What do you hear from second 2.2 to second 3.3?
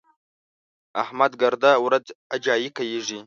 اجايي کېږي.